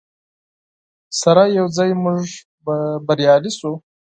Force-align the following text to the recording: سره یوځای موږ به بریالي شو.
سره 1.21 1.43
یوځای 1.57 1.91
موږ 2.03 2.23
به 2.65 2.75
بریالي 3.07 3.51
شو. 3.59 3.73